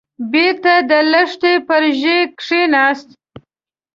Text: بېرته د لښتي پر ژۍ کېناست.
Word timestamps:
بېرته 0.31 0.73
د 0.89 0.91
لښتي 1.11 1.53
پر 1.67 1.83
ژۍ 1.99 2.19
کېناست. 2.41 3.09